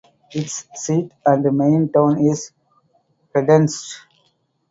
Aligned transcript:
Its 0.31 0.65
seat 0.73 1.11
and 1.27 1.55
main 1.55 1.87
town 1.91 2.17
is 2.25 2.53
Hedensted. 3.35 3.97